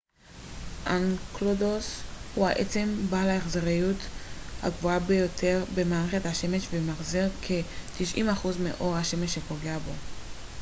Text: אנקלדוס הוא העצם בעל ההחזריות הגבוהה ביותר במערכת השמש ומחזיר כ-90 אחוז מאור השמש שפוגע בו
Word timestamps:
אנקלדוס 0.87 1.99
הוא 2.35 2.47
העצם 2.47 2.95
בעל 3.09 3.29
ההחזריות 3.29 3.97
הגבוהה 4.61 4.99
ביותר 4.99 5.63
במערכת 5.75 6.25
השמש 6.25 6.67
ומחזיר 6.71 7.29
כ-90 7.47 8.31
אחוז 8.31 8.57
מאור 8.61 8.95
השמש 8.97 9.33
שפוגע 9.35 9.77
בו 9.77 9.91